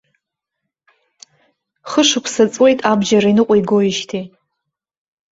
Хышықәса 1.89 2.43
ҵуеит 2.53 2.79
абџьар 2.91 3.23
иныҟәнагоижьҭеи. 3.31 4.25